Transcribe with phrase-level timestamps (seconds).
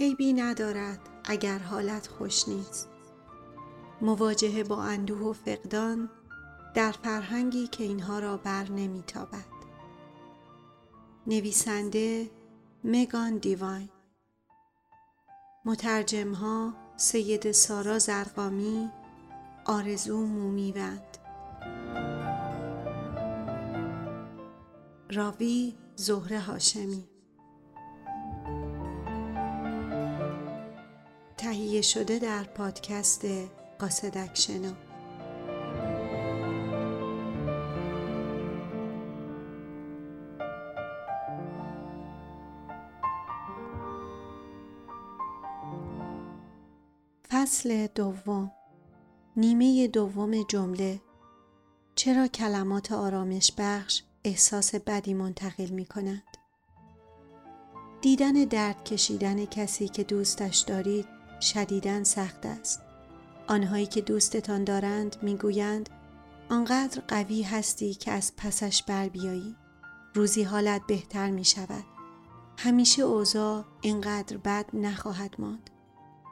[0.00, 2.88] عیبی ندارد اگر حالت خوش نیست.
[4.00, 6.10] مواجهه با اندوه و فقدان
[6.74, 9.44] در فرهنگی که اینها را بر نمیتابد.
[11.26, 12.30] نویسنده
[12.84, 13.88] مگان دیواین.
[15.64, 18.90] مترجم ها سید سارا زرقامی
[19.64, 21.18] آرزو مومیوند.
[25.10, 27.15] راوی زهره هاشمی.
[31.76, 33.26] تهیه شده در پادکست
[33.78, 34.72] قاصدک شنو
[47.30, 48.52] فصل دوم.
[49.36, 51.00] نیمه دوم جمله.
[51.94, 56.22] چرا کلمات آرامش بخش احساس بدی منتقل می کند؟
[58.00, 62.82] دیدن درد کشیدن کسی که دوستش دارید شدیدن سخت است.
[63.46, 65.90] آنهایی که دوستتان دارند می‌گویند
[66.50, 69.56] آنقدر قوی هستی که از پسش بر بیایی.
[70.14, 71.84] روزی حالت بهتر می شود.
[72.58, 75.70] همیشه اوضاع اینقدر بد نخواهد ماند.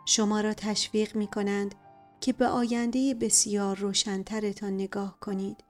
[0.07, 1.75] شما را تشویق می کنند
[2.21, 5.65] که به آینده بسیار روشنترتان نگاه کنید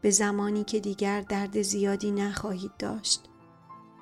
[0.00, 3.20] به زمانی که دیگر درد زیادی نخواهید داشت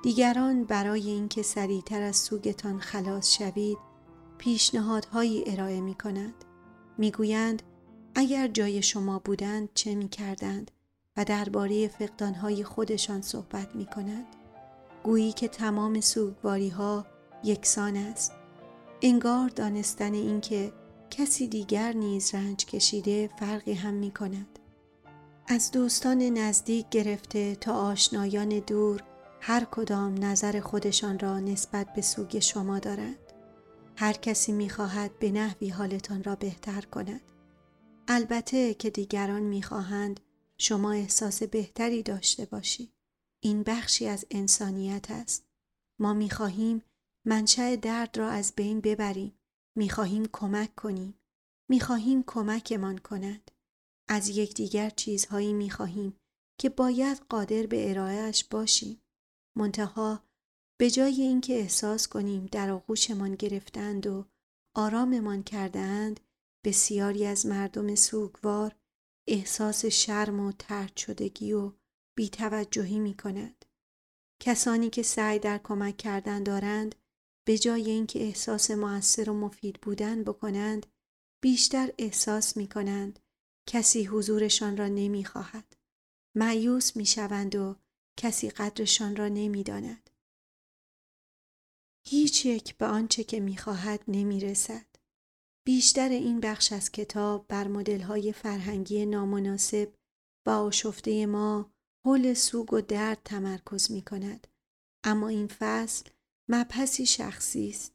[0.02, 3.78] دیگران برای اینکه سریعتر از سوگتان خلاص شوید
[4.42, 6.34] پیشنهادهایی ارائه می کند.
[6.98, 7.62] می گویند
[8.14, 10.70] اگر جای شما بودند چه می کردند
[11.16, 14.24] و درباره فقدانهای خودشان صحبت می کند.
[15.02, 17.06] گویی که تمام سوگواری ها
[17.44, 18.32] یکسان است.
[19.02, 20.72] انگار دانستن اینکه
[21.10, 24.58] کسی دیگر نیز رنج کشیده فرقی هم می کند.
[25.48, 29.02] از دوستان نزدیک گرفته تا آشنایان دور
[29.40, 33.21] هر کدام نظر خودشان را نسبت به سوگ شما دارند.
[33.96, 37.32] هر کسی می خواهد به نحوی حالتان را بهتر کند.
[38.08, 40.20] البته که دیگران می خواهند
[40.58, 42.92] شما احساس بهتری داشته باشی.
[43.40, 45.46] این بخشی از انسانیت است.
[46.00, 46.82] ما می خواهیم
[47.26, 49.38] منشأ درد را از بین ببریم.
[49.76, 51.14] می خواهیم کمک کنیم.
[51.68, 53.50] می خواهیم کمکمان کند.
[54.08, 56.16] از یکدیگر چیزهایی می خواهیم
[56.58, 59.02] که باید قادر به ارائهش باشیم.
[59.56, 60.24] منتها
[60.82, 64.26] به جای اینکه احساس کنیم در آغوشمان گرفتند و
[64.76, 66.20] آراممان کردهاند
[66.64, 68.76] بسیاری از مردم سوگوار
[69.28, 71.72] احساس شرم و ترد شدگی و
[72.16, 73.64] بیتوجهی می کند.
[74.42, 76.94] کسانی که سعی در کمک کردن دارند
[77.46, 80.86] به جای اینکه احساس موثر و مفید بودن بکنند
[81.42, 83.18] بیشتر احساس می کنند
[83.68, 85.76] کسی حضورشان را نمی خواهد.
[86.36, 87.76] معیوس می شوند و
[88.16, 90.01] کسی قدرشان را نمی داند.
[92.06, 94.86] هیچ یک به آنچه که می خواهد نمی رسد.
[95.66, 99.94] بیشتر این بخش از کتاب بر های فرهنگی نامناسب
[100.46, 101.72] و آشفته ما
[102.06, 104.46] حول سوگ و درد تمرکز می کند.
[105.04, 106.10] اما این فصل
[106.50, 107.94] مبحثی شخصی است.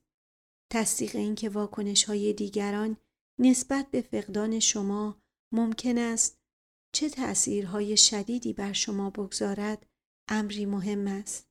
[0.71, 2.97] تصدیق اینکه واکنش های دیگران
[3.39, 5.21] نسبت به فقدان شما
[5.53, 6.39] ممکن است
[6.95, 9.85] چه تأثیرهای شدیدی بر شما بگذارد
[10.29, 11.46] امری مهم است.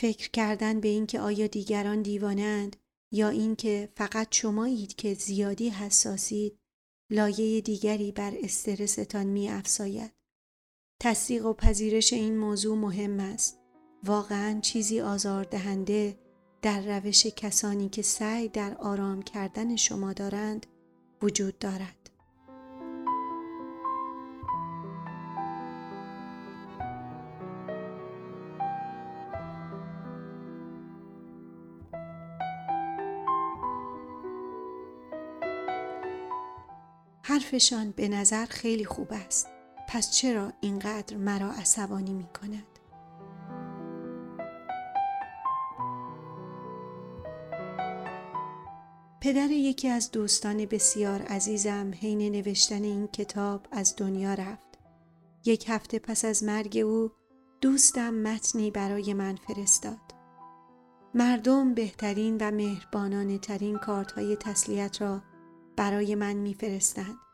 [0.00, 2.76] فکر کردن به اینکه آیا دیگران دیوانند
[3.12, 6.58] یا اینکه فقط شمایید که زیادی حساسید
[7.10, 10.12] لایه دیگری بر استرستان می افساید.
[11.00, 13.58] تصدیق و پذیرش این موضوع مهم است.
[14.04, 16.18] واقعا چیزی آزاردهنده
[16.62, 20.66] در روش کسانی که سعی در آرام کردن شما دارند
[21.22, 21.99] وجود دارد.
[37.40, 39.48] حرفشان به نظر خیلی خوب است.
[39.88, 42.66] پس چرا اینقدر مرا عصبانی می کند؟
[49.20, 54.78] پدر یکی از دوستان بسیار عزیزم حین نوشتن این کتاب از دنیا رفت.
[55.44, 57.10] یک هفته پس از مرگ او
[57.60, 60.14] دوستم متنی برای من فرستاد.
[61.14, 65.22] مردم بهترین و مهربانانه ترین کارت های تسلیت را
[65.76, 67.29] برای من میفرستند.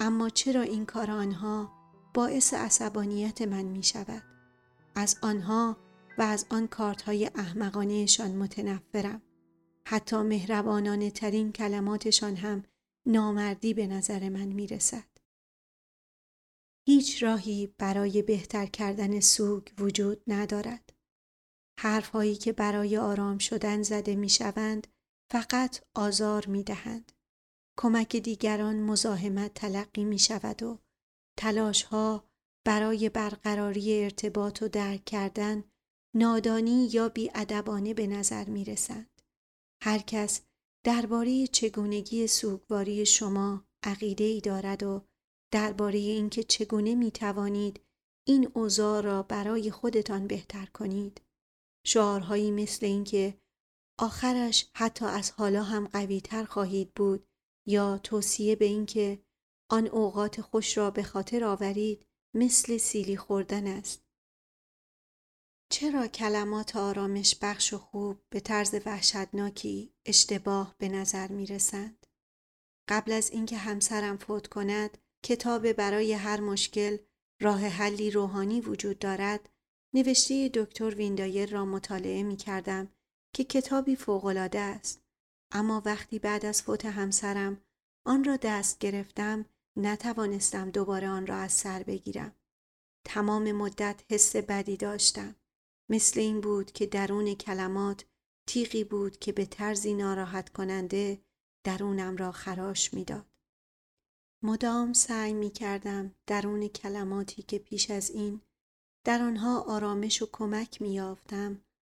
[0.00, 1.72] اما چرا این کار آنها
[2.14, 4.22] باعث عصبانیت من می شود؟
[4.94, 5.76] از آنها
[6.18, 9.22] و از آن کارت های احمقانهشان متنفرم.
[9.86, 12.64] حتی مهربانانه ترین کلماتشان هم
[13.06, 15.08] نامردی به نظر من می رسد.
[16.86, 20.92] هیچ راهی برای بهتر کردن سوگ وجود ندارد.
[21.80, 24.86] حرفهایی که برای آرام شدن زده می شوند
[25.30, 27.12] فقط آزار می دهند.
[27.78, 30.78] کمک دیگران مزاحمت تلقی می شود و
[31.38, 32.24] تلاش ها
[32.66, 35.64] برای برقراری ارتباط و درک کردن
[36.16, 39.22] نادانی یا بیادبانه به نظر می رسند.
[39.82, 40.40] هر کس
[40.84, 45.04] درباره چگونگی سوگواری شما عقیده ای دارد و
[45.52, 47.80] درباره اینکه چگونه می توانید
[48.26, 51.20] این اوضاع را برای خودتان بهتر کنید.
[51.86, 53.40] شعارهایی مثل اینکه
[54.00, 57.26] آخرش حتی از حالا هم قویتر خواهید بود
[57.66, 59.22] یا توصیه به اینکه
[59.70, 64.02] آن اوقات خوش را به خاطر آورید مثل سیلی خوردن است.
[65.72, 72.06] چرا کلمات آرامش بخش و خوب به طرز وحشتناکی اشتباه به نظر می رسند؟
[72.88, 76.96] قبل از اینکه همسرم فوت کند کتاب برای هر مشکل
[77.40, 79.48] راه حلی روحانی وجود دارد
[79.94, 82.88] نوشته دکتر ویندایر را مطالعه می کردم
[83.34, 85.02] که کتابی فوقالعاده است
[85.52, 87.60] اما وقتی بعد از فوت همسرم
[88.06, 89.44] آن را دست گرفتم
[89.76, 92.32] نتوانستم دوباره آن را از سر بگیرم
[93.06, 95.36] تمام مدت حس بدی داشتم
[95.90, 98.04] مثل این بود که درون کلمات
[98.46, 101.22] تیغی بود که به طرزی ناراحت کننده
[101.64, 103.26] درونم را خراش می‌داد.
[104.42, 108.40] مدام سعی می کردم درون کلماتی که پیش از این
[109.06, 111.00] در آنها آرامش و کمک می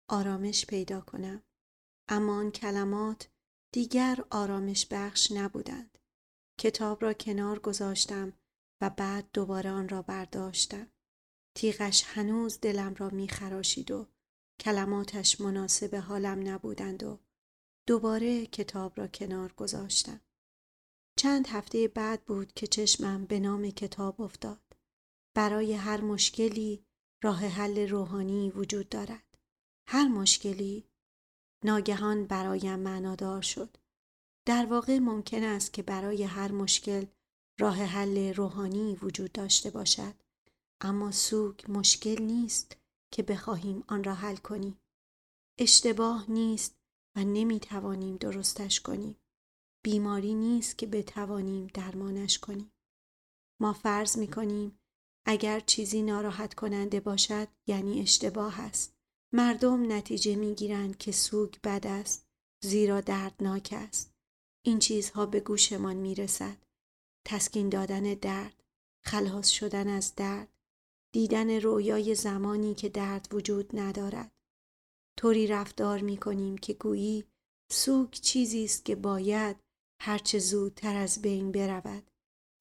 [0.10, 1.44] آرامش پیدا کنم.
[2.08, 3.30] اما آن کلمات
[3.72, 5.98] دیگر آرامش بخش نبودند.
[6.60, 8.34] کتاب را کنار گذاشتم
[8.82, 10.92] و بعد دوباره آن را برداشتم.
[11.56, 14.08] تیغش هنوز دلم را می خراشید و
[14.60, 17.20] کلماتش مناسب حالم نبودند و
[17.88, 20.22] دوباره کتاب را کنار گذاشتم.
[21.18, 24.62] چند هفته بعد بود که چشمم به نام کتاب افتاد.
[25.36, 26.86] برای هر مشکلی
[27.24, 29.38] راه حل روحانی وجود دارد.
[29.88, 30.89] هر مشکلی
[31.66, 33.78] ناگهان برایم معنادار شد.
[34.46, 37.06] در واقع ممکن است که برای هر مشکل
[37.60, 40.14] راه حل روحانی وجود داشته باشد.
[40.82, 42.78] اما سوگ مشکل نیست
[43.14, 44.80] که بخواهیم آن را حل کنیم.
[45.60, 46.76] اشتباه نیست
[47.16, 49.16] و نمی توانیم درستش کنیم.
[49.84, 52.72] بیماری نیست که بتوانیم درمانش کنیم.
[53.62, 54.80] ما فرض می کنیم
[55.26, 58.99] اگر چیزی ناراحت کننده باشد یعنی اشتباه است.
[59.34, 62.26] مردم نتیجه می گیرند که سوگ بد است
[62.64, 64.14] زیرا دردناک است.
[64.66, 66.58] این چیزها به گوشمان می رسد.
[67.28, 68.64] تسکین دادن درد،
[69.06, 70.48] خلاص شدن از درد،
[71.14, 74.32] دیدن رویای زمانی که درد وجود ندارد.
[75.20, 77.26] طوری رفتار می کنیم که گویی
[77.72, 79.58] سوگ چیزی است که باید
[80.02, 82.12] هرچه زودتر از بین برود.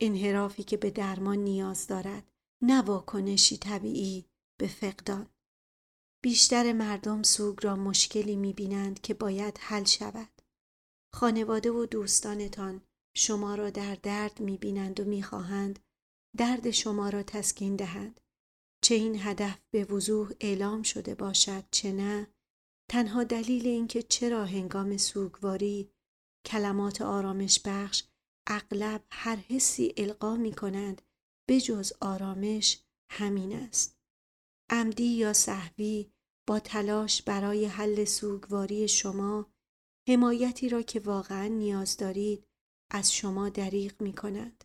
[0.00, 2.30] انحرافی که به درمان نیاز دارد.
[2.62, 4.24] نه واکنشی طبیعی
[4.60, 5.26] به فقدان.
[6.24, 10.42] بیشتر مردم سوگ را مشکلی می بینند که باید حل شود.
[11.14, 12.82] خانواده و دوستانتان
[13.16, 15.78] شما را در درد می بینند و می خواهند
[16.36, 18.20] درد شما را تسکین دهند.
[18.84, 22.26] چه این هدف به وضوح اعلام شده باشد چه نه
[22.90, 25.90] تنها دلیل اینکه چرا هنگام سوگواری
[26.46, 28.04] کلمات آرامش بخش
[28.46, 31.02] اغلب هر حسی القا می کنند
[31.66, 33.97] جز آرامش همین است.
[34.70, 36.10] عمدی یا صحوی
[36.48, 39.46] با تلاش برای حل سوگواری شما
[40.08, 42.44] حمایتی را که واقعا نیاز دارید
[42.90, 44.64] از شما دریغ می کنند.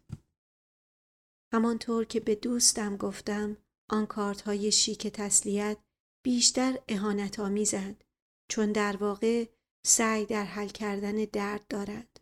[1.54, 3.58] همانطور که به دوستم گفتم
[3.90, 5.78] آن کارت های شیک تسلیت
[6.26, 8.04] بیشتر اهانت آمیزند
[8.52, 9.46] چون در واقع
[9.86, 12.20] سعی در حل کردن درد دارند.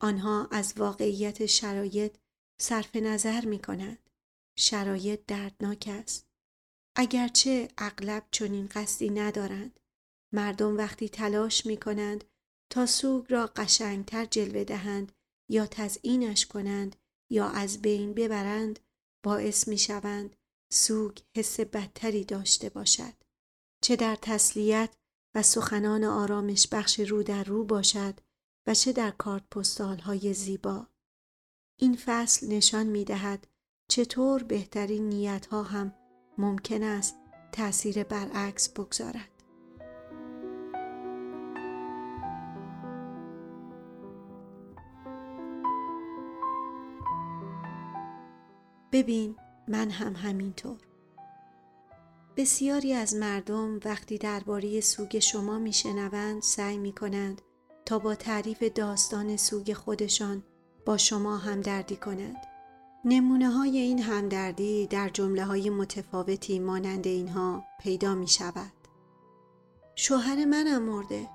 [0.00, 2.16] آنها از واقعیت شرایط
[2.60, 4.10] صرف نظر می کنند.
[4.58, 6.25] شرایط دردناک است.
[6.98, 9.80] اگرچه اغلب چنین قصدی ندارند.
[10.32, 12.24] مردم وقتی تلاش می کنند
[12.70, 15.12] تا سوگ را قشنگتر جلوه دهند
[15.50, 16.96] یا تزئینش کنند
[17.30, 18.78] یا از بین ببرند
[19.24, 20.36] باعث می شوند
[20.72, 23.12] سوگ حس بدتری داشته باشد.
[23.82, 24.96] چه در تسلیت
[25.34, 28.20] و سخنان آرامش بخش رو در رو باشد
[28.66, 30.86] و چه در کارت پستال های زیبا.
[31.80, 33.46] این فصل نشان می دهد
[33.90, 36.05] چطور بهترین نیت ها هم
[36.38, 37.16] ممکن است
[37.52, 39.30] تأثیر برعکس بگذارد.
[48.92, 49.36] ببین
[49.68, 50.78] من هم همینطور.
[52.36, 57.42] بسیاری از مردم وقتی درباره سوگ شما میشنوند سعی می کنند
[57.84, 60.42] تا با تعریف داستان سوگ خودشان
[60.86, 62.55] با شما همدردی کنند.
[63.08, 68.72] نمونه های این همدردی در جمله های متفاوتی مانند اینها پیدا می شود.
[69.94, 71.28] شوهر منم مرده.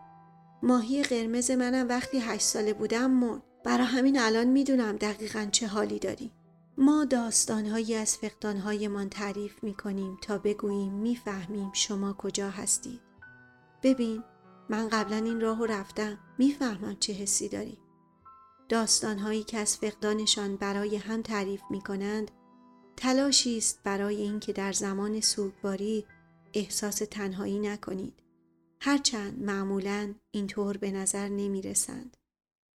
[0.63, 3.41] ماهی قرمز منم وقتی هشت ساله بودم مرد.
[3.63, 6.31] برا همین الان می‌دونم دقیقا چه حالی داری
[6.77, 13.01] ما داستانهایی از فقدانهایمان تعریف می‌کنیم تا بگوییم می‌فهمیم شما کجا هستید.
[13.83, 14.23] ببین
[14.69, 16.17] من قبلا این راهو رفتم.
[16.37, 17.77] می‌فهمم چه حسی داری
[18.71, 22.31] داستانهایی که از فقدانشان برای هم تعریف می کنند
[22.97, 26.05] تلاشی است برای اینکه در زمان سوگواری
[26.53, 28.13] احساس تنهایی نکنید
[28.81, 32.17] هرچند معمولا اینطور به نظر نمی رسند.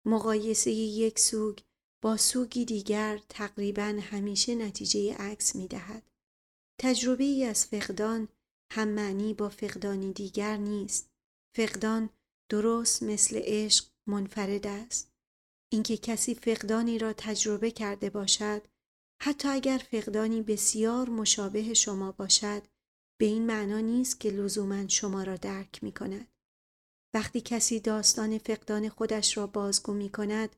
[0.07, 1.59] مقایسه یک سوگ
[2.03, 6.03] با سوگی دیگر تقریبا همیشه نتیجه عکس می دهد.
[6.81, 8.29] تجربه ای از فقدان
[8.73, 11.11] هم معنی با فقدانی دیگر نیست.
[11.57, 12.11] فقدان
[12.49, 15.12] درست مثل عشق منفرد است.
[15.73, 18.62] اینکه کسی فقدانی را تجربه کرده باشد
[19.23, 22.62] حتی اگر فقدانی بسیار مشابه شما باشد
[23.21, 26.29] به این معنا نیست که لزوما شما را درک می کند.
[27.14, 30.57] وقتی کسی داستان فقدان خودش را بازگو می کند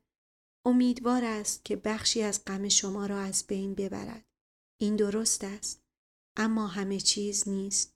[0.67, 4.25] امیدوار است که بخشی از غم شما را از بین ببرد.
[4.81, 5.83] این درست است.
[6.37, 7.95] اما همه چیز نیست.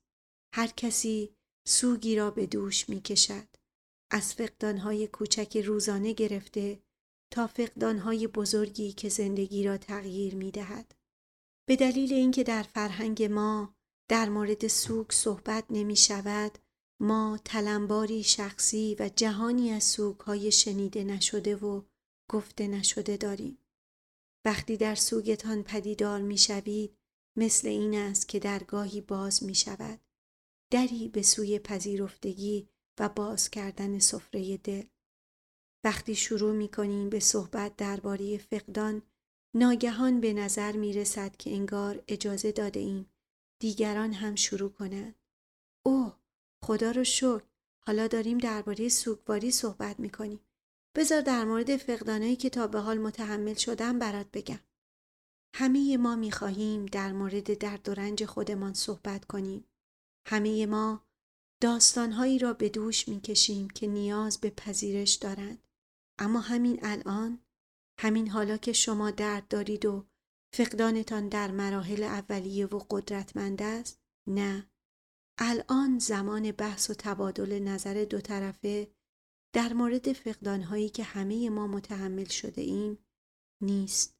[0.55, 3.49] هر کسی سوگی را به دوش می کشد.
[4.11, 6.83] از فقدانهای کوچک روزانه گرفته
[7.31, 10.95] تا فقدانهای بزرگی که زندگی را تغییر می دهد.
[11.69, 13.75] به دلیل اینکه در فرهنگ ما
[14.11, 16.59] در مورد سوگ صحبت نمی شود
[17.01, 21.83] ما تلمباری شخصی و جهانی از سوگهای شنیده نشده و
[22.31, 23.59] گفته نشده داریم.
[24.45, 26.99] وقتی در سوگتان پدیدار می شوید
[27.37, 30.01] مثل این است که درگاهی باز می شود.
[30.71, 32.69] دری به سوی پذیرفتگی
[33.01, 34.85] و باز کردن سفره دل.
[35.85, 39.03] وقتی شروع می کنیم به صحبت درباره فقدان
[39.55, 43.11] ناگهان به نظر می رسد که انگار اجازه داده ایم
[43.61, 45.15] دیگران هم شروع کنند.
[45.87, 46.17] اوه
[46.65, 47.43] خدا رو شکر
[47.81, 50.41] حالا داریم درباره سوگواری صحبت می کنیم.
[50.97, 54.61] بذار در مورد فقدانایی که تا به حال متحمل شدم برات بگم.
[55.55, 59.65] همه ما می خواهیم در مورد درد و رنج خودمان صحبت کنیم.
[60.27, 61.07] همه ما
[61.61, 65.68] داستانهایی را به دوش می کشیم که نیاز به پذیرش دارند.
[66.19, 67.45] اما همین الان
[68.01, 70.07] همین حالا که شما درد دارید و
[70.55, 74.71] فقدانتان در مراحل اولیه و قدرتمند است نه
[75.39, 78.91] الان زمان بحث و تبادل نظر دو طرفه
[79.55, 82.99] در مورد فقدانهایی که همه ما متحمل شده ایم
[83.63, 84.19] نیست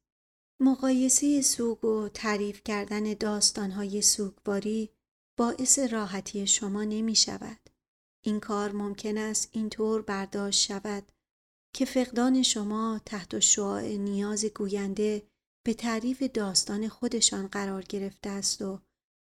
[0.61, 4.89] مقایسه سوگ و تعریف کردن داستانهای سوگواری
[5.37, 7.69] باعث راحتی شما نمی شود.
[8.25, 11.11] این کار ممکن است اینطور برداشت شود
[11.73, 15.27] که فقدان شما تحت شعاع نیاز گوینده
[15.65, 18.79] به تعریف داستان خودشان قرار گرفته است و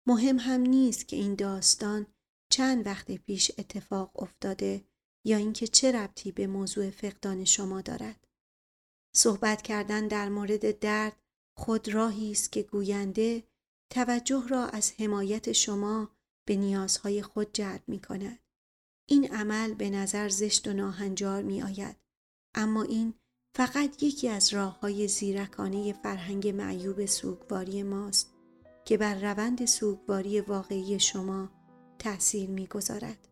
[0.07, 2.07] مهم هم نیست که این داستان
[2.51, 4.85] چند وقت پیش اتفاق افتاده
[5.25, 8.27] یا اینکه چه ربطی به موضوع فقدان شما دارد.
[9.15, 11.21] صحبت کردن در مورد درد
[11.57, 13.43] خود راهی است که گوینده
[13.93, 16.15] توجه را از حمایت شما
[16.47, 18.39] به نیازهای خود جلب می کند.
[19.09, 21.95] این عمل به نظر زشت و ناهنجار می آید.
[22.55, 23.13] اما این
[23.55, 28.33] فقط یکی از راه های زیرکانه فرهنگ معیوب سوگواری ماست
[28.85, 31.49] که بر روند سوگواری واقعی شما
[31.99, 33.27] تأثیر می‌گذارد.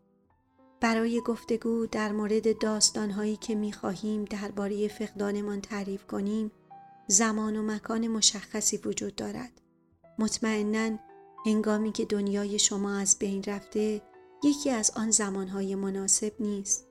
[0.81, 6.51] برای گفتگو در مورد داستانهایی که می‌خواهیم درباره فقدانمان تعریف کنیم
[7.07, 9.61] زمان و مکان مشخصی وجود دارد.
[10.19, 10.97] مطمئنا
[11.45, 14.01] هنگامی که دنیای شما از بین رفته
[14.43, 16.90] یکی از آن زمانهای مناسب نیست.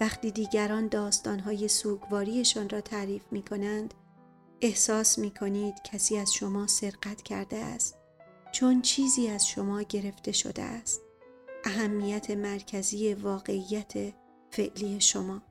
[0.00, 3.94] وقتی دیگران داستانهای سوگواریشان را تعریف می کنند
[4.60, 7.98] احساس می کنید کسی از شما سرقت کرده است
[8.52, 11.00] چون چیزی از شما گرفته شده است.
[11.64, 13.92] اهمیت مرکزی واقعیت
[14.50, 15.42] فعلی شما.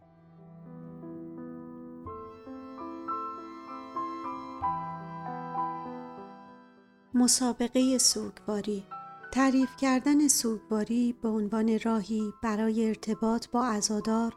[7.13, 8.83] مسابقه سوگواری
[9.31, 14.35] تعریف کردن سوگواری به عنوان راهی برای ارتباط با عزادار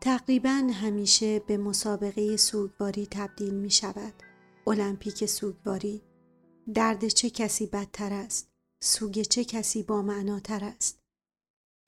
[0.00, 4.12] تقریبا همیشه به مسابقه سوگواری تبدیل می شود.
[4.66, 6.02] المپیک سوگواری
[6.74, 8.50] درد چه کسی بدتر است؟
[8.82, 10.98] سوگ چه کسی با معناتر است؟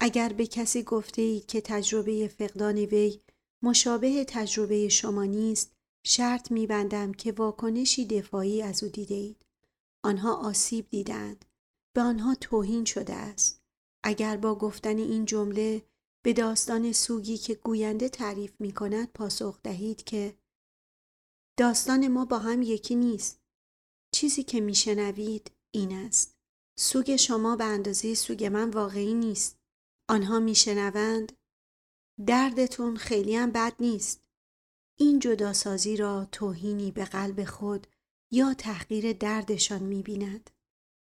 [0.00, 3.20] اگر به کسی گفته اید که تجربه فقدان وی
[3.62, 5.72] مشابه تجربه شما نیست
[6.06, 9.44] شرط میبندم که واکنشی دفاعی از او دیده اید.
[10.04, 11.44] آنها آسیب دیدند.
[11.96, 13.62] به آنها توهین شده است.
[14.04, 15.82] اگر با گفتن این جمله
[16.24, 20.38] به داستان سوگی که گوینده تعریف می کند پاسخ دهید که
[21.58, 23.40] داستان ما با هم یکی نیست.
[24.14, 26.36] چیزی که میشنوید این است.
[26.78, 29.58] سوگ شما به اندازه سوگ من واقعی نیست.
[30.08, 31.32] آنها میشنوند
[32.26, 34.24] دردتون خیلی هم بد نیست
[34.98, 37.86] این جداسازی را توهینی به قلب خود
[38.32, 40.50] یا تحقیر دردشان می‌بیند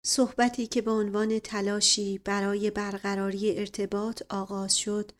[0.05, 5.11] صحبتی که به عنوان تلاشی برای برقراری ارتباط آغاز شد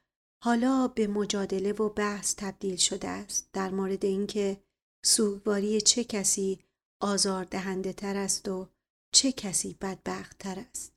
[0.43, 4.63] حالا به مجادله و بحث تبدیل شده است در مورد اینکه
[5.05, 6.59] سوگواری چه کسی
[7.01, 8.69] آزار دهنده تر است و
[9.13, 10.93] چه کسی بدبخت تر است.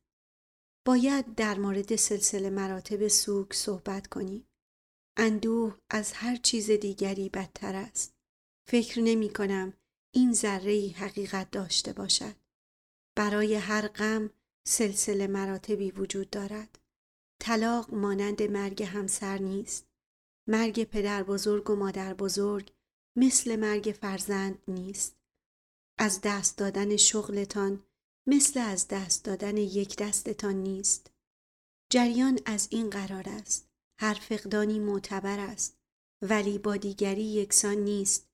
[0.86, 4.48] باید در مورد سلسله مراتب سوگ صحبت کنیم.
[5.18, 8.14] اندوه از هر چیز دیگری بدتر است.
[8.68, 9.72] فکر نمی کنم
[10.14, 12.45] این ذره حقیقت داشته باشد.
[13.16, 14.30] برای هر غم
[14.66, 16.78] سلسله مراتبی وجود دارد.
[17.40, 19.86] طلاق مانند مرگ همسر نیست.
[20.48, 22.72] مرگ پدر بزرگ و مادر بزرگ
[23.16, 25.16] مثل مرگ فرزند نیست.
[25.98, 27.84] از دست دادن شغلتان
[28.26, 31.10] مثل از دست دادن یک دستتان نیست.
[31.90, 33.68] جریان از این قرار است.
[33.98, 35.78] هر فقدانی معتبر است
[36.22, 38.28] ولی با دیگری یکسان نیست.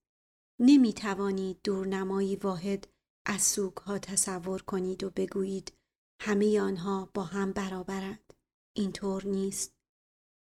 [0.60, 2.91] نمی توانید دورنمایی واحد
[3.24, 5.72] از سوگ ها تصور کنید و بگویید
[6.20, 8.32] همه آنها با هم برابرند.
[8.72, 9.72] اینطور نیست.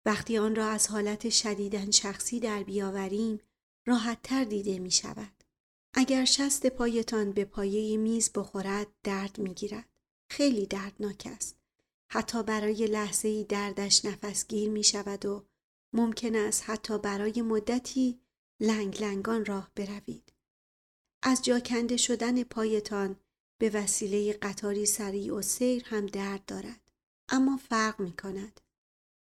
[0.05, 3.39] وقتی آن را از حالت شدیدن شخصی در بیاوریم
[3.85, 5.43] راحت تر دیده می شود.
[5.93, 9.89] اگر شست پایتان به پایه میز بخورد درد می گیرد.
[10.29, 11.57] خیلی دردناک است.
[12.07, 15.45] حتی برای لحظه ای دردش نفسگیر می شود و
[15.93, 18.19] ممکن است حتی برای مدتی
[18.59, 20.34] لنگ لنگان راه بروید.
[21.27, 23.15] از جا کنده شدن پایتان
[23.61, 26.91] به وسیله قطاری سریع و سیر هم درد دارد.
[27.29, 28.61] اما فرق می کند.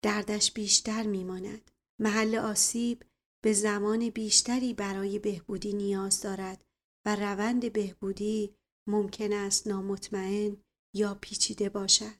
[0.03, 1.71] دردش بیشتر می ماند.
[2.01, 3.03] محل آسیب
[3.43, 6.65] به زمان بیشتری برای بهبودی نیاز دارد
[7.05, 8.55] و روند بهبودی
[8.87, 10.57] ممکن است نامطمئن
[10.95, 12.19] یا پیچیده باشد.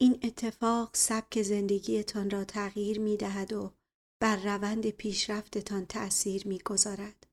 [0.00, 3.72] این اتفاق سبک زندگیتان را تغییر می دهد و
[4.20, 7.26] بر روند پیشرفتتان تأثیر می گذارد.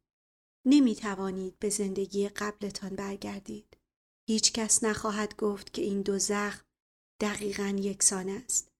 [0.65, 3.77] نمی توانید به زندگی قبلتان برگردید.
[4.27, 6.65] هیچ کس نخواهد گفت که این دو زخم
[7.19, 8.71] دقیقا یکسان است.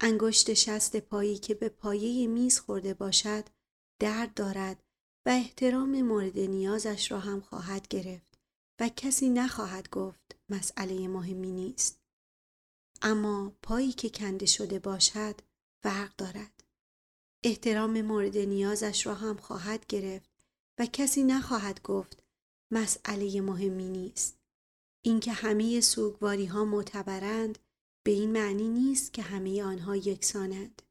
[0.00, 3.44] انگشت شست پایی که به پایه میز خورده باشد
[4.00, 4.82] درد دارد
[5.26, 8.38] و احترام مورد نیازش را هم خواهد گرفت
[8.80, 12.00] و کسی نخواهد گفت مسئله مهمی نیست.
[13.02, 15.34] اما پایی که کنده شده باشد
[15.82, 16.64] فرق دارد.
[17.44, 20.35] احترام مورد نیازش را هم خواهد گرفت
[20.78, 22.22] و کسی نخواهد گفت
[22.72, 24.38] مسئله مهمی نیست.
[25.04, 27.58] اینکه همه سوگواری ها معتبرند
[28.06, 30.82] به این معنی نیست که همه آنها یکسانند.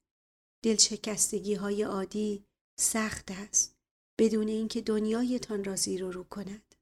[0.63, 2.45] دلشکستگی های عادی
[2.79, 3.75] سخت است
[4.19, 6.75] بدون اینکه دنیایتان را زیر و رو کند.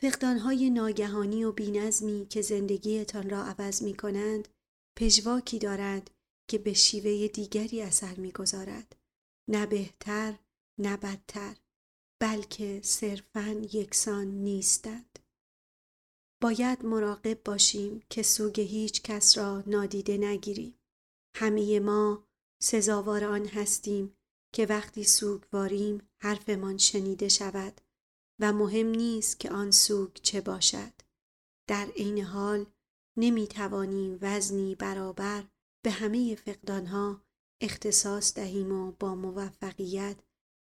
[0.00, 4.48] فقدانهای ناگهانی و بینظمی که زندگیتان را عوض می کنند
[4.98, 6.10] پژواکی دارند
[6.48, 8.96] که به شیوه دیگری اثر می‌گذارد
[9.48, 10.38] نه بهتر
[10.78, 11.56] نه بدتر
[12.24, 15.18] بلکه صرفا یکسان نیستند
[16.42, 20.78] باید مراقب باشیم که سوگ هیچ کس را نادیده نگیریم.
[21.36, 22.26] همه ما
[22.62, 24.16] سزاوار آن هستیم
[24.54, 27.80] که وقتی سوگواریم حرفمان شنیده شود
[28.40, 30.92] و مهم نیست که آن سوگ چه باشد.
[31.68, 32.66] در عین حال
[33.16, 35.44] نمی توانیم وزنی برابر
[35.84, 37.22] به همه فقدانها
[37.62, 40.16] اختصاص دهیم و با موفقیت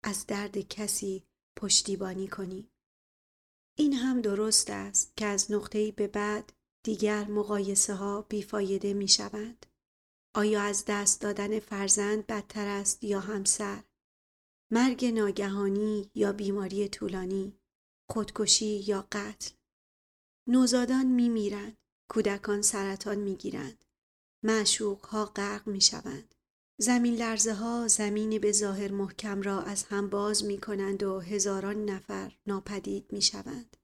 [0.04, 1.29] از درد کسی
[1.60, 2.72] پشتیبانی کنیم.
[3.78, 6.54] این هم درست است که از نقطه‌ای به بعد
[6.86, 9.66] دیگر مقایسه ها بیفایده می شوند.
[10.36, 13.84] آیا از دست دادن فرزند بدتر است یا همسر؟
[14.72, 17.60] مرگ ناگهانی یا بیماری طولانی؟
[18.10, 19.52] خودکشی یا قتل؟
[20.48, 21.78] نوزادان می میرند.
[22.12, 23.86] کودکان سرطان می گیرند.
[24.44, 26.36] معشوق ها غرق می شوند.
[26.82, 31.86] زمین لرزه ها زمین به ظاهر محکم را از هم باز می کنند و هزاران
[31.86, 33.78] نفر ناپدید می شوند.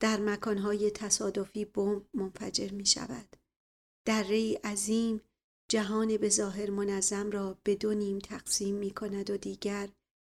[0.00, 3.36] در مکانهای تصادفی بمب منفجر می شود.
[4.06, 5.20] در ری عظیم
[5.70, 9.88] جهان به ظاهر منظم را به دو نیم تقسیم می کند و دیگر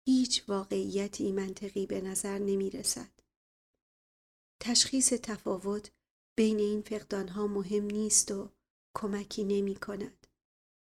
[0.08, 3.10] هیچ واقعیتی منطقی به نظر نمی رسد.
[4.62, 5.90] تشخیص تفاوت
[6.38, 6.84] بین این
[7.28, 8.50] ها مهم نیست و
[8.96, 10.19] کمکی نمی کند.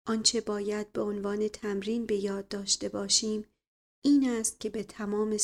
[0.08, 3.46] آنچه باید به عنوان تمرین به یاد داشته باشیم
[4.04, 5.36] این است که به تمام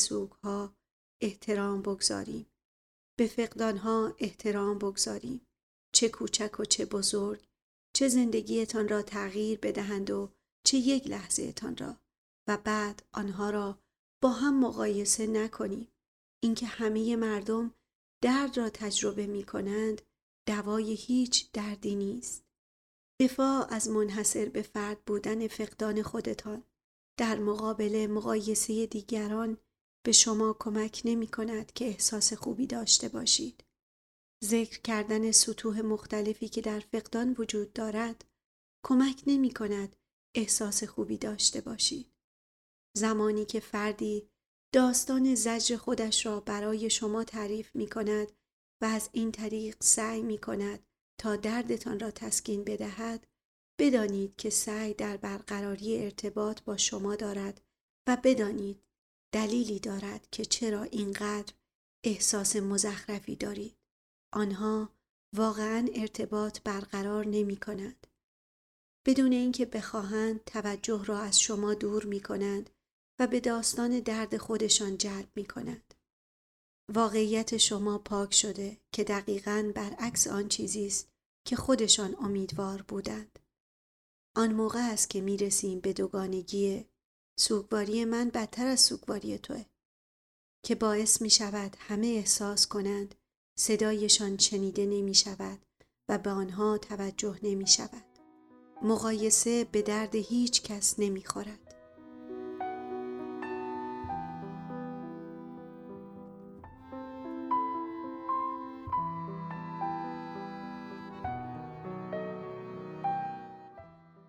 [0.43, 0.75] ها
[1.21, 2.45] احترام بگذاریم.
[3.17, 3.49] به
[3.83, 5.41] ها احترام بگذاریم.
[5.93, 7.47] چه کوچک و چه بزرگ،
[7.95, 10.29] چه زندگیتان را تغییر بدهند و
[10.65, 11.97] چه یک لحظه تان را
[12.47, 13.79] و بعد آنها را
[14.21, 15.87] با هم مقایسه نکنیم.
[16.43, 17.73] اینکه همه مردم
[18.21, 20.01] درد را تجربه می کنند
[20.47, 22.44] دوای هیچ دردی نیست.
[23.21, 26.63] دفاع از منحصر به فرد بودن فقدان خودتان
[27.19, 29.57] در مقابل مقایسه دیگران
[30.05, 33.63] به شما کمک نمی کند که احساس خوبی داشته باشید.
[34.43, 38.25] ذکر کردن سطوح مختلفی که در فقدان وجود دارد
[38.85, 39.95] کمک نمی کند
[40.35, 42.13] احساس خوبی داشته باشید.
[42.97, 44.29] زمانی که فردی
[44.73, 48.27] داستان زجر خودش را برای شما تعریف می کند
[48.81, 53.27] و از این طریق سعی می کند تا دردتان را تسکین بدهد
[53.79, 57.61] بدانید که سعی در برقراری ارتباط با شما دارد
[58.07, 58.81] و بدانید
[59.31, 61.53] دلیلی دارد که چرا اینقدر
[62.03, 63.77] احساس مزخرفی دارید.
[64.33, 64.89] آنها
[65.35, 68.07] واقعا ارتباط برقرار نمی کند.
[69.05, 72.69] بدون اینکه بخواهند توجه را از شما دور می کنند
[73.19, 75.84] و به داستان درد خودشان جلب می کند.
[76.93, 81.09] واقعیت شما پاک شده که دقیقا برعکس آن چیزی است
[81.47, 83.39] که خودشان امیدوار بودند.
[84.35, 86.85] آن موقع است که می رسیم به دوگانگی
[87.39, 89.65] سوگواری من بدتر از سوگواری توه
[90.65, 93.15] که باعث می شود همه احساس کنند
[93.59, 95.59] صدایشان شنیده نمی شود
[96.09, 98.05] و به آنها توجه نمی شود.
[98.81, 101.64] مقایسه به درد هیچ کس نمی خورد.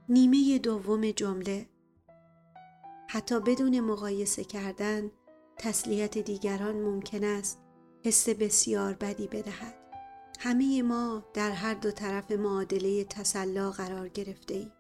[0.09, 1.67] نیمه دوم جمله.
[3.09, 5.11] حتی بدون مقایسه کردن
[5.59, 7.59] تسلیت دیگران ممکن است
[8.05, 9.75] حس بسیار بدی بدهد.
[10.39, 14.73] همه ما در هر دو طرف معادله تسلا قرار گرفته ایم.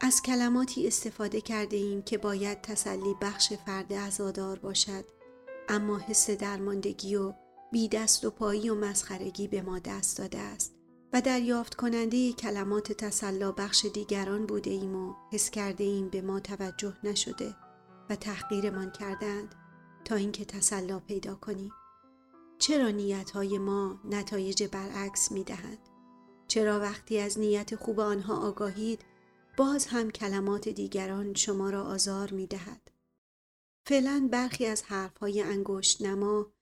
[0.00, 5.04] از کلماتی استفاده کرده ایم که باید تسلی بخش فرد ازادار باشد
[5.68, 7.34] اما حس درماندگی و
[7.72, 10.77] بی دست و پایی و مسخرگی به ما دست داده است.
[11.12, 16.40] و دریافت کننده کلمات تسلا بخش دیگران بوده ایم و حس کرده ایم به ما
[16.40, 17.54] توجه نشده
[18.10, 19.54] و تحقیرمان کردند
[20.04, 21.72] تا اینکه تسلا پیدا کنیم.
[22.58, 25.78] چرا نیتهای ما نتایج برعکس می دهند؟
[26.48, 29.04] چرا وقتی از نیت خوب آنها آگاهید
[29.56, 32.90] باز هم کلمات دیگران شما را آزار می دهد؟
[33.86, 36.52] فعلا برخی از حرفهای انگشت نما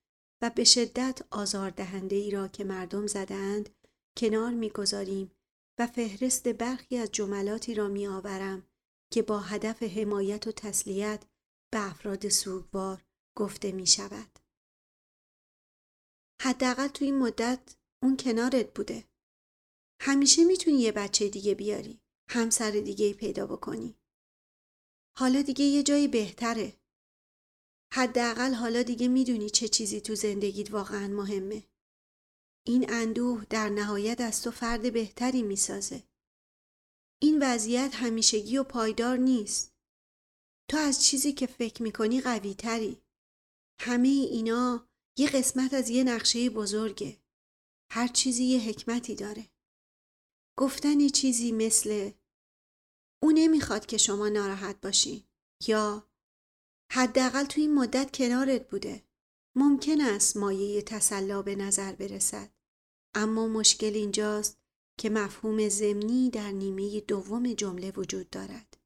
[0.43, 3.69] و به شدت آزاردهنده ای را که مردم زدند
[4.17, 5.31] کنار می‌گذاریم
[5.79, 8.67] و فهرست برخی از جملاتی را می آورم
[9.13, 11.25] که با هدف حمایت و تسلیت
[11.73, 13.05] به افراد سوگوار
[13.37, 14.39] گفته می شود.
[16.43, 19.05] حداقل تو این مدت اون کنارت بوده.
[20.01, 22.01] همیشه می‌تونی یه بچه دیگه بیاری.
[22.29, 23.97] همسر دیگه پیدا بکنی.
[25.17, 26.77] حالا دیگه یه جایی بهتره.
[27.93, 31.65] حداقل حالا دیگه می‌دونی چه چیزی تو زندگیت واقعا مهمه.
[32.69, 36.03] این اندوه در نهایت از تو فرد بهتری می‌سازه.
[37.23, 39.75] این وضعیت همیشگی و پایدار نیست.
[40.71, 43.03] تو از چیزی که فکر می‌کنی قوی تری.
[43.81, 47.23] همه اینا یه قسمت از یه نقشه بزرگه.
[47.93, 49.49] هر چیزی یه حکمتی داره.
[50.59, 52.11] گفتن چیزی مثل
[53.23, 55.29] او نمی‌خواد که شما ناراحت باشی
[55.67, 56.11] یا
[56.93, 59.07] حداقل تو این مدت کنارت بوده.
[59.57, 62.56] ممکن است مایه تسلا به نظر برسد.
[63.19, 64.59] اما مشکل اینجاست
[64.99, 68.79] که مفهوم زمینی در نیمه دوم جمله وجود دارد.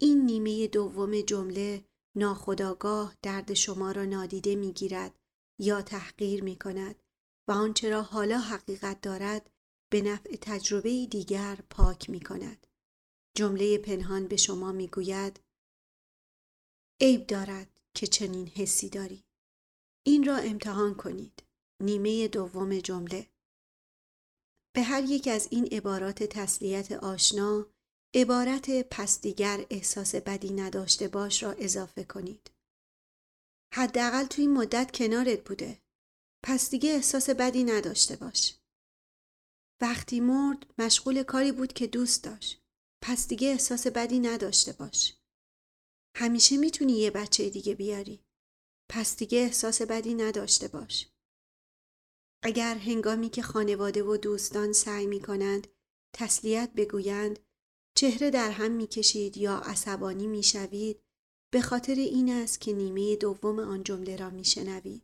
[0.00, 1.84] این نیمه دوم جمله
[2.16, 5.18] ناخداگاه درد شما را نادیده می گیرد
[5.60, 7.02] یا تحقیر می کند
[7.48, 9.50] و آنچه را حالا حقیقت دارد
[9.90, 12.66] به نفع تجربه دیگر پاک می کند.
[13.36, 15.40] جمله پنهان به شما می گوید
[17.00, 19.24] عیب دارد که چنین حسی داری.
[20.06, 21.42] این را امتحان کنید.
[21.82, 23.26] نیمه دوم جمله
[24.76, 27.66] به هر یک از این عبارات تسلیت آشنا
[28.14, 32.50] عبارت پس دیگر احساس بدی نداشته باش را اضافه کنید.
[33.74, 35.82] حداقل توی این مدت کنارت بوده.
[36.44, 38.54] پس دیگه احساس بدی نداشته باش.
[39.80, 42.62] وقتی مرد مشغول کاری بود که دوست داشت.
[43.02, 45.16] پس دیگه احساس بدی نداشته باش.
[46.16, 48.24] همیشه می‌تونی یه بچه دیگه بیاری.
[48.90, 51.08] پس دیگه احساس بدی نداشته باش.
[52.46, 55.66] اگر هنگامی که خانواده و دوستان سعی می کنند
[56.14, 57.38] تسلیت بگویند
[57.96, 61.02] چهره در هم می کشید یا عصبانی می شوید
[61.52, 65.02] به خاطر این است که نیمه دوم آن جمله را می شنوید.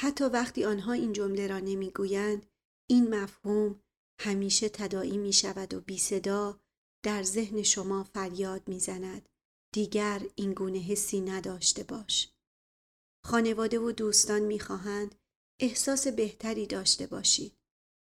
[0.00, 2.46] حتی وقتی آنها این جمله را نمی گویند
[2.90, 3.80] این مفهوم
[4.20, 6.60] همیشه تدائی می شود و بی صدا
[7.04, 9.28] در ذهن شما فریاد می زند.
[9.74, 12.32] دیگر این گونه حسی نداشته باش.
[13.24, 15.14] خانواده و دوستان می خواهند
[15.60, 17.56] احساس بهتری داشته باشید.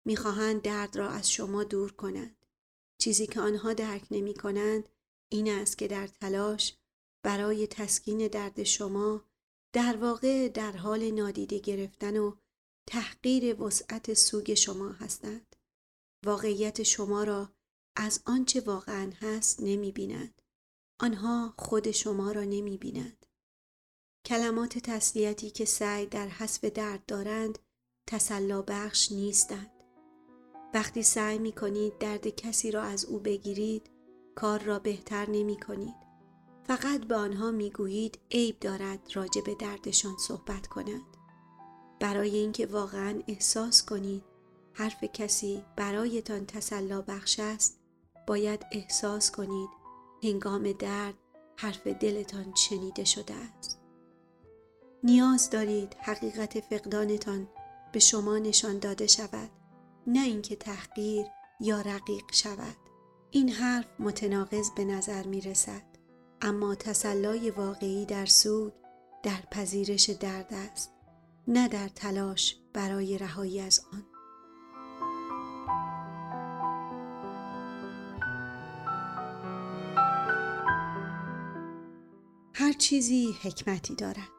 [0.05, 2.45] می‌خواهند درد را از شما دور کنند.
[3.01, 4.89] چیزی که آنها درک نمی کنند
[5.31, 6.77] این است که در تلاش
[7.23, 9.23] برای تسکین درد شما
[9.73, 12.35] در واقع در حال نادیده گرفتن و
[12.87, 15.55] تحقیر وسعت سوگ شما هستند.
[16.25, 17.49] واقعیت شما را
[17.95, 20.41] از آنچه واقعا هست نمی بینند.
[20.99, 23.25] آنها خود شما را نمی بینند.
[24.27, 27.59] کلمات تسلیتی که سعی در حسب درد دارند
[28.07, 29.71] تسلا بخش نیستند.
[30.73, 33.89] وقتی سعی می کنید درد کسی را از او بگیرید
[34.35, 35.95] کار را بهتر نمی کنید.
[36.63, 41.17] فقط به آنها می گویید عیب دارد راجع به دردشان صحبت کنند.
[41.99, 44.23] برای اینکه واقعا احساس کنید
[44.73, 47.79] حرف کسی برایتان تسلا بخش است
[48.27, 49.69] باید احساس کنید
[50.23, 51.15] هنگام درد
[51.57, 53.76] حرف دلتان شنیده شده است.
[55.03, 57.47] نیاز دارید حقیقت فقدانتان
[57.91, 59.49] به شما نشان داده شود
[60.07, 61.25] نه اینکه تحقیر
[61.59, 62.75] یا رقیق شود.
[63.31, 65.83] این حرف متناقض به نظر می رسد
[66.41, 68.73] اما تسلای واقعی در سوگ
[69.23, 70.91] در پذیرش درد است
[71.47, 74.05] نه در تلاش برای رهایی از آن.
[82.53, 84.36] هر چیزی حکمتی دارد.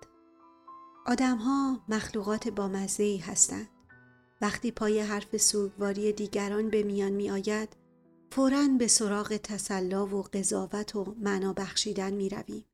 [1.08, 3.68] آدمها مخلوقات بامزهی هستند.
[4.40, 7.76] وقتی پای حرف سوگواری دیگران به میان می آید،
[8.32, 12.64] فوراً به سراغ تسلا و قضاوت و معنا بخشیدن می رویم.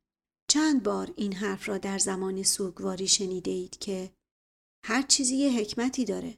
[0.49, 4.11] چند بار این حرف را در زمان سوگواری شنیده اید که
[4.85, 6.37] هر چیزی یه حکمتی داره.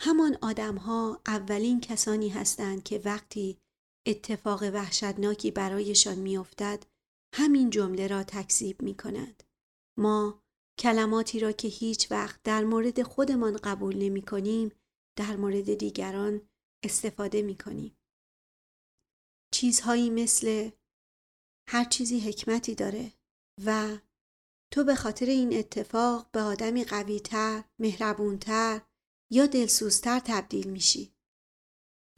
[0.00, 3.58] همان آدمها اولین کسانی هستند که وقتی
[4.06, 6.86] اتفاق وحشتناکی برایشان میافتد
[7.34, 9.42] همین جمله را تکذیب می کنند.
[9.98, 10.42] ما
[10.78, 14.72] کلماتی را که هیچ وقت در مورد خودمان قبول نمی کنیم
[15.16, 16.48] در مورد دیگران
[16.82, 17.98] استفاده می کنیم.
[19.52, 20.70] چیزهایی مثل
[21.68, 23.12] هر چیزی حکمتی داره
[23.64, 23.98] و
[24.70, 28.80] تو به خاطر این اتفاق به آدمی قویتر، مهربونتر
[29.30, 31.14] یا دلسوزتر تبدیل میشی.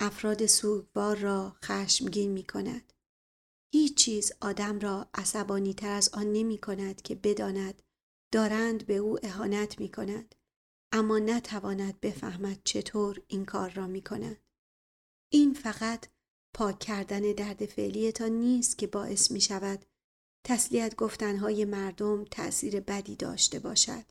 [0.01, 2.92] افراد سوگوار را خشمگین می کند.
[3.73, 7.83] هیچ چیز آدم را عصبانی تر از آن نمی کند که بداند
[8.33, 10.35] دارند به او اهانت می کند
[10.93, 14.37] اما نتواند بفهمد چطور این کار را می کند.
[15.33, 16.07] این فقط
[16.55, 19.85] پاک کردن درد فعلیتان نیست که باعث می شود
[20.47, 24.05] تسلیت گفتنهای مردم تأثیر بدی داشته باشد.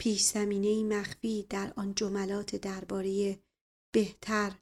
[0.00, 3.38] پیش زمینه مخفی در آن جملات درباره
[3.94, 4.58] بهتر،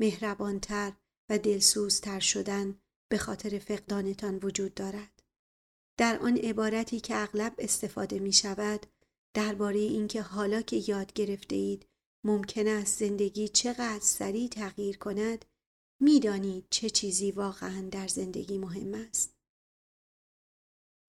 [0.00, 0.92] مهربانتر
[1.30, 5.19] و دلسوزتر شدن به خاطر فقدانتان وجود دارد.
[6.00, 8.86] در آن عبارتی که اغلب استفاده می شود
[9.34, 11.86] درباره اینکه حالا که یاد گرفته اید
[12.24, 15.44] ممکن است زندگی چقدر سریع تغییر کند
[16.02, 19.34] می‌دانید چه چیزی واقعا در زندگی مهم است.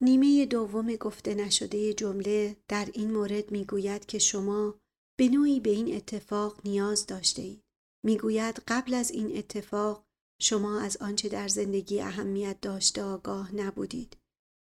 [0.01, 4.79] نیمه دوم گفته نشده جمله در این مورد می‌گوید که شما
[5.19, 7.63] به نوعی به این اتفاق نیاز داشته اید.
[8.05, 10.05] می‌گوید قبل از این اتفاق
[10.41, 14.20] شما از آنچه در زندگی اهمیت داشته آگاه نبودید.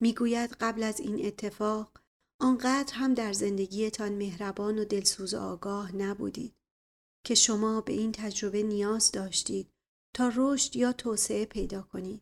[0.01, 1.99] می‌گوید قبل از این اتفاق
[2.41, 6.55] آنقدر هم در زندگیتان مهربان و دلسوز و آگاه نبودید
[7.25, 9.69] که شما به این تجربه نیاز داشتید
[10.15, 12.21] تا رشد یا توسعه پیدا کنید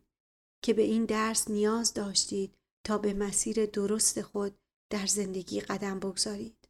[0.64, 4.58] که به این درس نیاز داشتید تا به مسیر درست خود
[4.92, 6.68] در زندگی قدم بگذارید.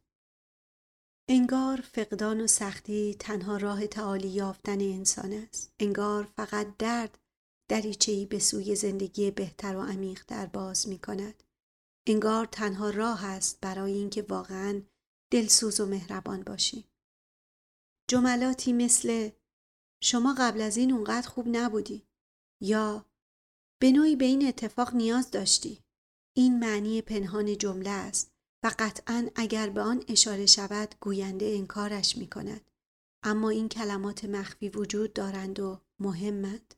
[1.28, 5.74] انگار فقدان و سختی تنها راه تعالی یافتن انسان است.
[5.78, 7.18] انگار فقط درد
[7.68, 11.42] دریچه‌ای به سوی زندگی بهتر و عمیقتر باز می کند.
[12.06, 14.82] انگار تنها راه است برای اینکه واقعا
[15.30, 16.84] دلسوز و مهربان باشیم.
[18.08, 19.30] جملاتی مثل
[20.02, 22.06] شما قبل از این اونقدر خوب نبودی
[22.60, 23.06] یا
[23.78, 25.84] به نوعی به این اتفاق نیاز داشتی.
[26.36, 32.26] این معنی پنهان جمله است و قطعا اگر به آن اشاره شود گوینده انکارش می
[32.26, 32.70] کند.
[33.22, 36.74] اما این کلمات مخفی وجود دارند و مهمند.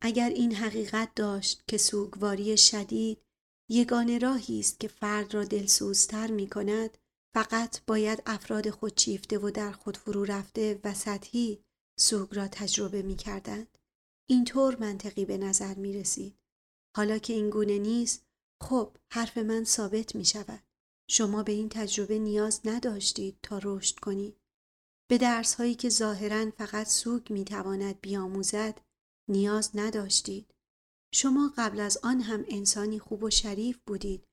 [0.00, 3.22] اگر این حقیقت داشت که سوگواری شدید
[3.70, 6.98] یگانه راهی است که فرد را دلسوزتر می کند
[7.34, 11.64] فقط باید افراد خودشیفته و در خود فرو رفته و سطحی
[11.98, 13.78] سوگ را تجربه می کردند.
[14.28, 16.38] اینطور منطقی به نظر می رسید.
[16.96, 18.26] حالا که این گونه نیست
[18.62, 20.62] خب حرف من ثابت می شود.
[21.10, 24.36] شما به این تجربه نیاز نداشتید تا رشد کنید.
[25.10, 28.80] به درس هایی که ظاهرا فقط سوگ می تواند بیاموزد
[29.28, 30.54] نیاز نداشتید.
[31.14, 34.24] شما قبل از آن هم انسانی خوب و شریف بودید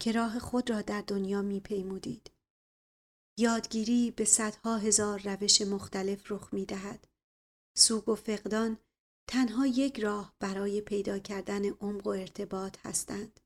[0.00, 2.30] که راه خود را در دنیا می پیمودید.
[3.38, 7.06] یادگیری به صدها هزار روش مختلف رخ می دهد.
[7.76, 8.78] سوگ و فقدان
[9.28, 13.40] تنها یک راه برای پیدا کردن عمق و ارتباط هستند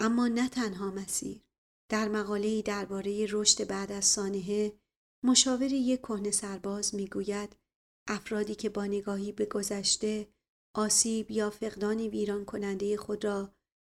[0.00, 1.42] اما نه تنها مسیر
[1.90, 4.78] در مقاله‌ای درباره رشد بعد از سانحه
[5.24, 7.56] مشاور یک کهنه سرباز می‌گوید
[8.08, 10.28] افرادی که با نگاهی به گذشته
[10.74, 13.52] آسیب یا فقدان ویران کننده خود را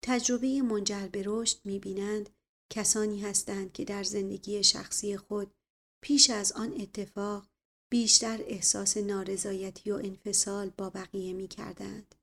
[0.05, 2.31] تجربه منجر به رشد می‌بینند
[2.73, 5.55] کسانی هستند که در زندگی شخصی خود
[6.03, 7.47] پیش از آن اتفاق
[7.91, 12.15] بیشتر احساس نارضایتی و انفصال با بقیه می کردند.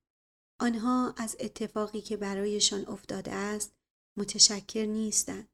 [0.60, 3.76] آنها از اتفاقی که برایشان افتاده است
[4.18, 5.50] متشکر نیستند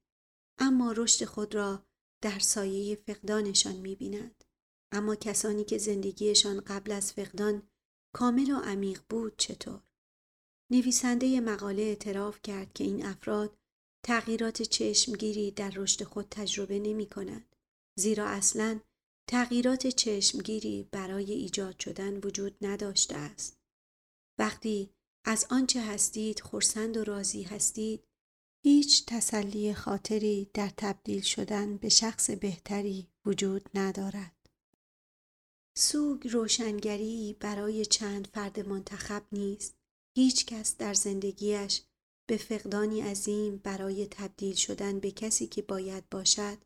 [0.59, 1.85] اما رشد خود را
[2.21, 4.43] در سایه فقدانشان می بینند.
[4.91, 7.69] اما کسانی که زندگیشان قبل از فقدان
[8.13, 9.81] کامل و عمیق بود چطور؟
[10.71, 13.57] نویسنده مقاله اعتراف کرد که این افراد
[14.05, 17.55] تغییرات چشمگیری در رشد خود تجربه نمی کنند.
[17.99, 18.79] زیرا اصلا
[19.29, 23.57] تغییرات چشمگیری برای ایجاد شدن وجود نداشته است.
[24.39, 24.89] وقتی
[25.25, 28.03] از آنچه هستید خورسند و راضی هستید
[28.65, 34.42] هیچ تسلی خاطری در تبدیل شدن به شخص بهتری وجود ندارد.
[35.77, 39.75] سوگ روشنگری برای چند فرد منتخب نیست.
[40.17, 41.81] هیچ کس در زندگیش
[42.29, 46.57] به فقدانی عظیم برای تبدیل شدن به کسی که باید باشد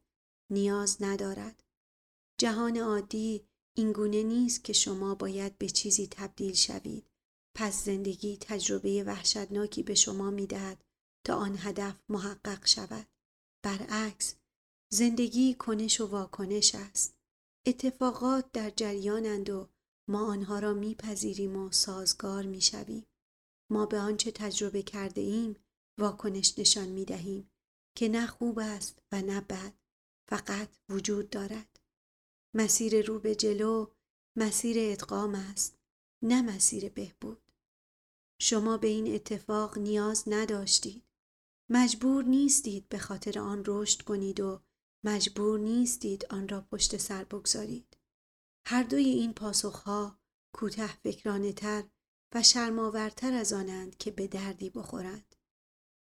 [0.51, 1.63] نیاز ندارد.
[2.39, 7.09] جهان عادی اینگونه نیست که شما باید به چیزی تبدیل شوید.
[7.55, 10.83] پس زندگی تجربه وحشتناکی به شما می دهد
[11.25, 13.07] تا آن هدف محقق شود.
[13.63, 14.35] برعکس
[14.93, 17.16] زندگی کنش و واکنش است.
[17.67, 19.69] اتفاقات در جریانند و
[20.09, 23.05] ما آنها را میپذیریم و سازگار می‌شویم.
[23.71, 25.55] ما به آنچه تجربه کرده ایم
[25.99, 27.49] واکنش نشان می دهیم
[27.97, 29.73] که نه خوب است و نه بد
[30.29, 31.79] فقط وجود دارد.
[32.55, 33.87] مسیر رو به جلو
[34.37, 35.77] مسیر ادغام است
[36.23, 37.51] نه مسیر بهبود.
[38.41, 41.03] شما به این اتفاق نیاز نداشتید.
[41.69, 44.61] مجبور نیستید به خاطر آن رشد کنید و
[45.07, 47.97] مجبور نیستید آن را پشت سر بگذارید.
[48.65, 50.19] هر دوی این پاسخها
[50.53, 51.83] کوته فکرانه تر
[52.35, 55.35] و شرماورتر از آنند که به دردی بخورند.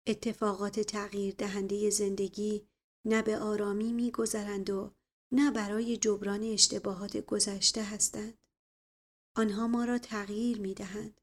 [0.06, 2.68] اتفاقات تغییر دهنده زندگی
[3.06, 4.94] نه به آرامی میگذرند و
[5.32, 8.38] نه برای جبران اشتباهات گذشته هستند.
[9.36, 11.20] آنها ما را تغییر می دهند.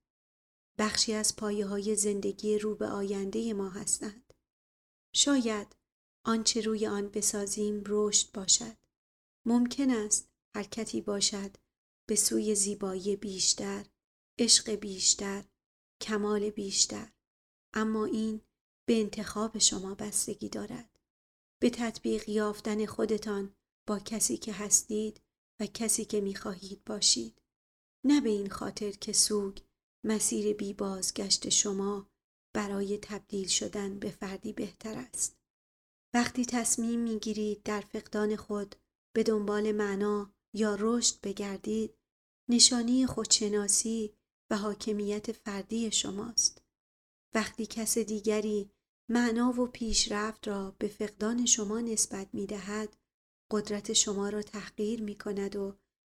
[0.80, 4.34] بخشی از پایه های زندگی رو به آینده ما هستند.
[5.16, 5.79] شاید
[6.26, 8.78] آنچه روی آن بسازیم رشد باشد.
[9.46, 11.58] ممکن است حرکتی باشد
[12.10, 13.86] به سوی زیبایی بیشتر،
[14.40, 15.46] عشق بیشتر،
[16.02, 17.12] کمال بیشتر.
[17.74, 18.42] اما این
[18.88, 21.00] به انتخاب شما بستگی دارد.
[21.62, 23.56] به تطبیق یافتن خودتان
[23.88, 25.22] با کسی که هستید
[25.60, 27.42] و کسی که می خواهید باشید.
[28.06, 29.58] نه به این خاطر که سوگ
[30.06, 32.08] مسیر بی بازگشت شما
[32.56, 35.39] برای تبدیل شدن به فردی بهتر است.
[36.14, 38.76] وقتی تصمیم می گیرید در فقدان خود
[39.16, 41.98] به دنبال معنا یا رشد بگردید
[42.50, 44.14] نشانی خودشناسی
[44.50, 46.62] و حاکمیت فردی شماست.
[47.34, 48.72] وقتی کس دیگری
[49.10, 52.98] معنا و پیشرفت را به فقدان شما نسبت می دهد
[53.52, 55.76] قدرت شما را تحقیر می کند و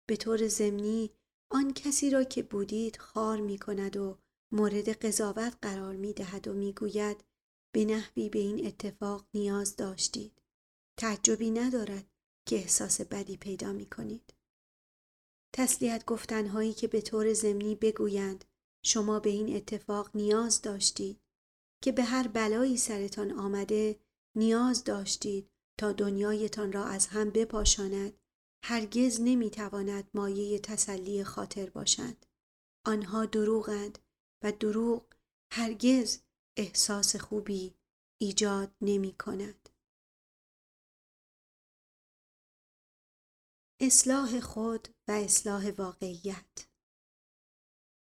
[0.09, 1.11] به طور ضمنی
[1.50, 4.18] آن کسی را که بودید خار می کند و
[4.52, 7.24] مورد قضاوت قرار می دهد و می گوید
[7.75, 10.43] به نحوی به این اتفاق نیاز داشتید.
[10.99, 12.07] تعجبی ندارد
[12.49, 14.35] که احساس بدی پیدا می کنید.
[15.55, 18.45] تسلیت گفتنهایی که به طور ضمنی بگویند
[18.85, 21.21] شما به این اتفاق نیاز داشتید
[21.83, 24.01] که به هر بلایی سرتان آمده
[24.37, 28.19] نیاز داشتید تا دنیایتان را از هم بپاشاند
[28.65, 32.27] هرگز نمی‌تواند مایه تسلی خاطر باشند
[32.87, 33.99] آنها دروغند
[34.45, 35.07] و دروغ
[35.53, 36.18] هرگز
[36.57, 37.74] احساس خوبی
[38.18, 39.68] ایجاد نمی کند.
[43.80, 46.68] اصلاح خود و اصلاح واقعیت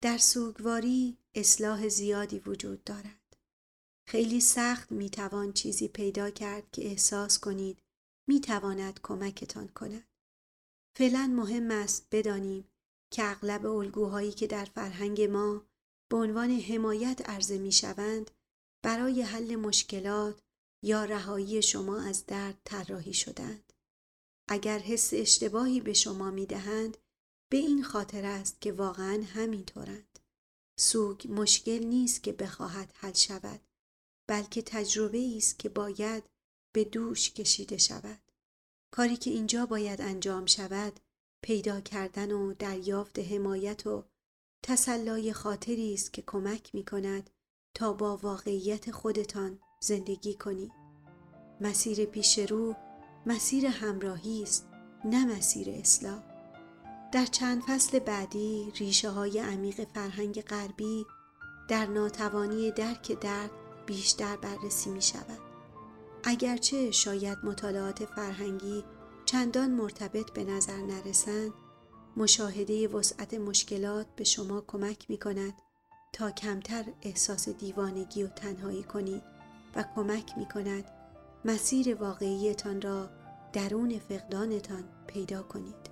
[0.02, 3.36] در سوگواری اصلاح زیادی وجود دارد.
[4.08, 7.82] خیلی سخت می توان چیزی پیدا کرد که احساس کنید
[8.28, 10.08] می تواند کمکتان کند.
[10.96, 12.68] فعلا مهم است بدانیم
[13.12, 15.66] که اغلب الگوهایی که در فرهنگ ما
[16.10, 18.30] به عنوان حمایت عرضه می شوند
[18.82, 20.42] برای حل مشکلات
[20.82, 23.72] یا رهایی شما از درد طراحی شدند.
[24.48, 26.98] اگر حس اشتباهی به شما می دهند
[27.50, 30.18] به این خاطر است که واقعا همینطورند.
[30.78, 33.60] سوگ مشکل نیست که بخواهد حل شود
[34.28, 36.24] بلکه تجربه است که باید
[36.74, 38.22] به دوش کشیده شود.
[38.94, 41.00] کاری که اینجا باید انجام شود
[41.44, 44.04] پیدا کردن و دریافت حمایت و
[44.64, 47.30] تسلای خاطری است که کمک می کند
[47.74, 50.72] تا با واقعیت خودتان زندگی کنید.
[51.60, 52.74] مسیر پیش رو
[53.26, 54.68] مسیر همراهی است
[55.04, 56.22] نه مسیر اصلاح.
[57.12, 61.06] در چند فصل بعدی ریشه های عمیق فرهنگ غربی
[61.68, 63.50] در ناتوانی درک درد
[63.86, 65.38] بیشتر بررسی می شود.
[66.24, 68.84] اگرچه شاید مطالعات فرهنگی
[69.24, 71.52] چندان مرتبط به نظر نرسند
[72.16, 75.62] مشاهده وسعت مشکلات به شما کمک می کند
[76.12, 79.22] تا کمتر احساس دیوانگی و تنهایی کنید
[79.76, 80.84] و کمک می کند
[81.44, 83.10] مسیر واقعیتان را
[83.52, 85.91] درون فقدانتان پیدا کنید.